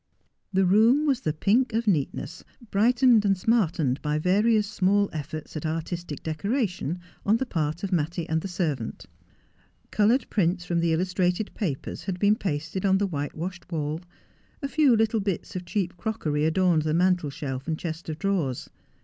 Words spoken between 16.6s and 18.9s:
the mantelshelf and chest of drawers.